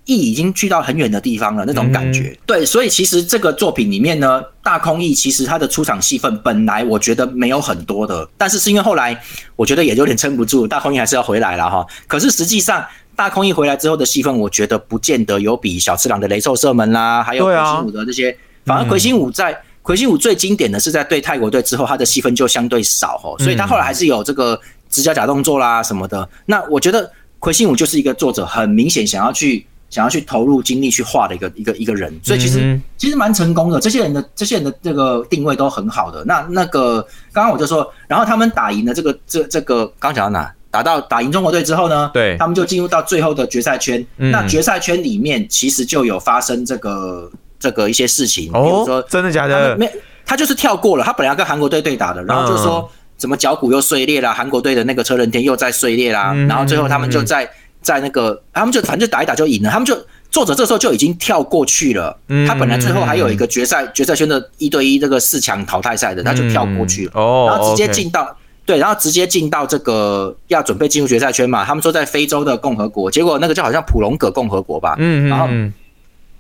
[0.08, 2.36] 翼已经去到很远的地方了，那种感觉。
[2.46, 9.22] 对，所以其实这个作品里面呢，大空翼其实他的出场戏份本来我觉得没有很多的，但是是因为后来
[9.56, 11.86] 我觉得也有点撑不住，大空翼还是要回来了哈。
[12.08, 12.84] 可是实际上
[13.16, 18.36] 大空翼回来之后的戏份，我觉得不见得有比小次郎的雷兽射门啦，还有魁星舞的这些。
[18.66, 26.28] 反而魁星舞在魁星舞最经典的是在对泰国队之后，他的戏份就相对少哦，所以他后来还是有这个直角假动作啦什么的。
[26.46, 29.66] 那我觉得魁星舞就是一个作者很明显想要去。
[29.90, 33.80] 想要去投入精力去画的一个一个一个人，所以其实其实蛮成功的。
[33.80, 36.24] 这些人的这些人的这个定位都很好的。
[36.26, 40.54] 那那个刚刚我就说，然后他们打赢了这个这这个刚讲到哪？
[40.70, 42.12] 打到打赢中国队之后呢？
[42.14, 44.06] 对，他们就进入到最后的决赛圈。
[44.18, 49.78] 那决赛圈里面其实就有发生这个这个一些事情，比如说真的假的？
[49.78, 49.90] 没，
[50.26, 51.04] 他就是跳过了。
[51.06, 56.34] 他本来要跟韩国队对打的，然后就说怎么脚骨又碎裂了，韩国队的那个车轮天又在碎裂啦。
[56.50, 57.50] 然后最后他们就在。
[57.88, 59.70] 在那个，他们就反正就打一打就赢了。
[59.70, 59.98] 他们就
[60.30, 62.20] 作者这时候就已经跳过去了。
[62.46, 67.12] 他本来最后还有一个决赛决赛圈的一对一这个四强淘汰赛的，他就跳过去了，
[67.48, 71.64] 然后直接进到对，然后直接进到这个要准备进入决赛圈嘛。
[71.64, 74.96] 他们说在非洲的共和国，结果那个就好像普隆格共和国吧。
[74.98, 75.48] 嗯然后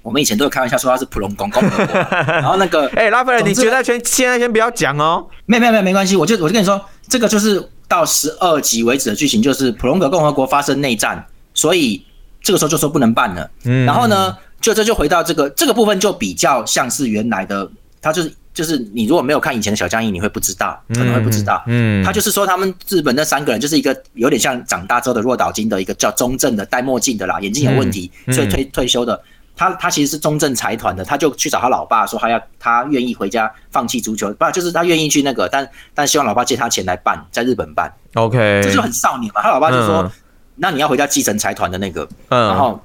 [0.01, 1.95] 我们以前都有开玩笑说他是普隆公共和国。
[2.27, 5.25] 然后那个哎，拉斐尔，你决赛圈现在先不要讲哦。
[5.45, 11.25] 没没没没关系，我就我就跟你说，这个就是到十二集为止的剧情，就是普隆格共和国发生内战。
[11.57, 12.05] 所以
[12.41, 29.19] 这个时候就说不能办了，嗯，然后呢，就这就回到这个这个部分就比较像是原来的，他就是就是你如果没有看以前的小将义，你会不知道，可能会不知道，嗯，他就是说他们日本那三个人就是一个有点像长大之后的弱岛金的一个叫中正的戴墨镜的啦，眼睛有问题，所以退退休的，
[29.55, 40.09] 他他其实是中正财团的，他就去找他老爸说他要他愿意回家放弃足球，不就是他愿意去那个，但但希望老爸借他钱来办，在日本办，OK，这就很少年嘛，他老爸就说。
[40.57, 42.47] 那你要回家继承财团的那个，嗯。
[42.49, 42.79] 然后，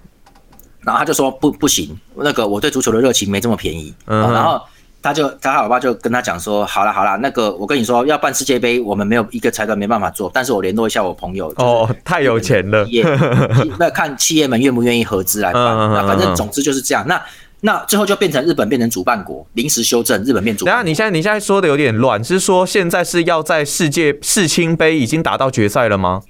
[0.81, 4.61] 然后他就说不不行，那个我对足球的热情没这么便宜，嗯然后
[5.01, 12.87] 他就他老爸就跟他讲说，好了好了，那个我跟你说要办世界杯，我们没有一个财团没办法做，但是我联络一下我朋友，哦，太有钱了，
[13.79, 17.23] 那看企业们愿不愿意合资来办，那反正总之就是这样，那
[17.61, 20.65] 那最后就变成日本变成主办国，临时修正日本变主。
[20.65, 26.23] 等下你现在你现在说的有点乱，是说现在是要在世界世青杯已经打到决赛了吗？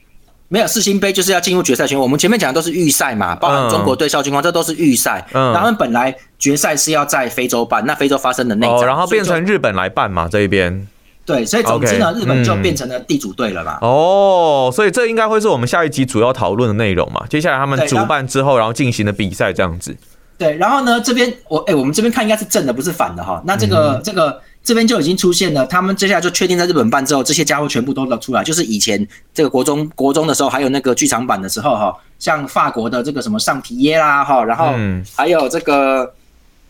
[0.53, 5.27] 没有世新杯就是要进入决赛圈，我们前面讲的都是预赛嘛，包含中国对肖军光，这都是预赛。
[5.33, 10.87] 嗯，他们本来决赛是要在非洲办，那非洲发生的内战，然后变成日本来办嘛这一边。
[11.25, 13.79] 对，所以总之呢，日本就变成了地主队了嘛。
[13.81, 17.25] 哦，所以这应该会是我们下一集主要讨论的内容嘛。
[17.31, 19.97] 接下来他们主办之后，然后进行的比赛这样子。
[20.37, 23.43] 对，然后呢，这边我哎，我们这边看应该是正的，不是反的哈。
[23.47, 24.39] 那这个这个。
[24.65, 28.45] 这边就已经出现了，他们接下来就确定在日本办之后，这些家伙全部都出来。
[28.45, 29.05] 就是以前
[29.35, 34.73] 这个国中国中的时候，还有那个剧场版的时候哈，像法国的这个什么上皮耶啦哈，然后
[35.17, 36.15] 还有这个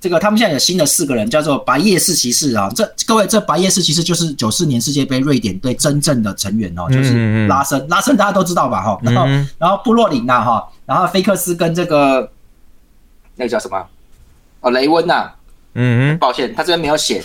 [0.01, 2.72] 这个他们现在有新的四个人，叫做白夜四骑士啊。
[2.74, 8.99] 这各位，这白夜四骑士就是九四年世界杯瑞典队真正的成员哦，就是拉森，拉森大家都知道吧哈。
[9.03, 9.26] 然后
[9.59, 12.30] 然后布洛林呐哈，然后菲克斯跟这个
[13.36, 13.86] 那个叫什么
[14.61, 15.30] 哦雷温呐，
[15.74, 17.22] 嗯，抱歉，他这边没有写。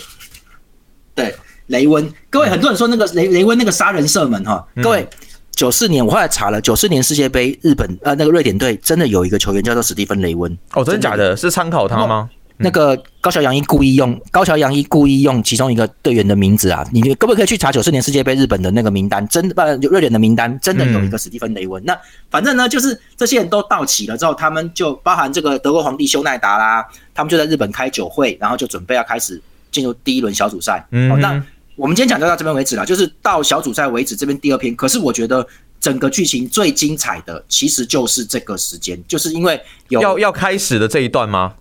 [1.18, 1.34] 对，
[1.66, 5.04] 雷温，各位很多人说那个雷雷温那个杀人射门哈，各位
[5.50, 11.36] 九四年我后来查了，九四年世界杯日本呃那个瑞典队真的有一个球员叫做史蒂芬雷温哦，真的假的？
[11.36, 12.30] 是参考他吗？
[12.60, 19.26] 那个高桥洋一故意用高桥洋一故意用其中一个队员的名字啊，你可不可以去查九四年世界杯日本的那个名单？
[19.28, 21.84] 真的不瑞典的名单真的有一个史蒂芬雷温。
[21.84, 21.96] 那
[22.30, 29.40] 反正呢，就是这些人都到齐了之后，他们就包含这个德国皇帝修奈达啦，他们就在日本开酒会，然后就准备要开始。
[29.70, 31.42] 进入第一轮小组赛，好，那
[31.76, 34.16] 我们今天讲就到这边为止了，就是到小组赛为止。
[34.16, 35.46] 这边第二篇，可是我觉得
[35.80, 41.54] 整个剧情最精彩的其实就是这个时间，就是因为有要要开始的这一段吗？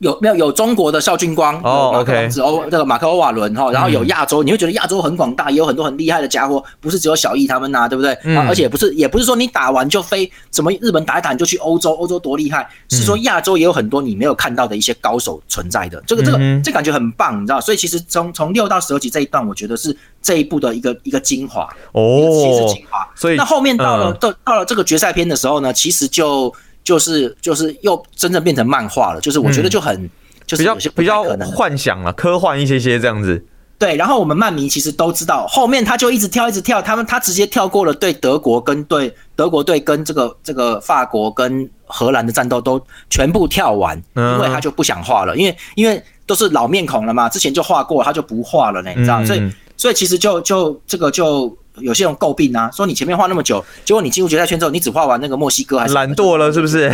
[0.00, 8.14] 有没有有中国的邵俊光哦，OK，欧这个马克欧瓦伦哈，然后有亚洲，你会觉得亚洲很广大，也有很多很厉害的家伙，不是只有小易他们呐，对不对？
[8.34, 17.60] 啊，而且不是也不是说你打完就飞，什么日本打一打你就去欧洲，欧洲多厉害，是说亚洲也有很多你没有看到的一些高手存在的，这个这个这感觉很棒，你知道？
[17.60, 23.06] 所以其实从从六到十二集这一段，我觉得是这一部的一个一个精华哦，其实精华。
[23.14, 26.50] 所以那后面到了到到了这个决赛篇的时候呢，其实就。
[26.82, 30.08] 就是就是又真正变成漫画了，就是我觉得就很
[30.46, 33.44] 就是比较比较幻想啊，科幻一些些这样子。
[33.78, 42.78] 对，然后我们漫迷其实都知道，后面他就一直跳一直跳，他们他直接跳过了对德国跟对德国队跟这个这个法国跟荷兰的战斗都
[43.08, 51.56] 全部跳完，因为他就不想画了，因为因为都是老面孔了嘛，之前就画过，他就不画了呢，你知道，所以所以其实就就这个就。
[51.80, 56.90] 有些人诟病啊，说你前面画那么久，结果你进入决赛圈之后，你只画完那个墨西哥还是懒惰了，是不是？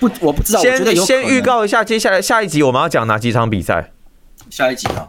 [0.00, 0.60] 不，我不知道。
[0.60, 3.92] 先先预告一下，接下来下一集我们要讲哪几场比赛？
[4.50, 5.08] 下一集啊，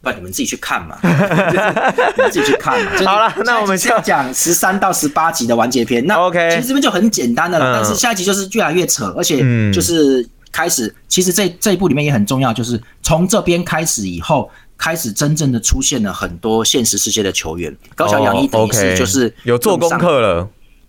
[0.00, 0.96] 不然你们自己去看嘛，
[2.30, 2.90] 自己去看嘛。
[3.06, 6.04] 好了，那我们先讲十三到十八集的完结篇。
[6.06, 9.38] 那 OK，其实这边就很简单的了，但是下一集就是越来越扯，而且
[9.72, 14.50] 就是开始，其实这这一部里面也很重要，就是从这边开始以后。
[14.82, 20.48] 开始真正的出现了很多现实世界的球员，高桥洋一等于是就是有做功课了，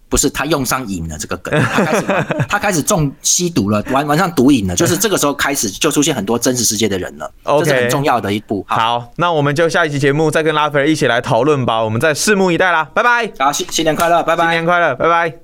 [0.10, 2.06] 不是他用上瘾了这个梗，他开始
[2.50, 8.66] 他开始中吸毒了，玩玩上毒瘾了，就是这个时候开始就出现很多真实世界的人了，这是很重要的一步。
[8.68, 13.32] 好，那我们就下一期节目再跟拉斐尔一起来讨论吧，我们再拭目以待啦，拜拜。
[13.38, 15.44] 好，新新年快乐，拜拜，新年快乐，拜拜。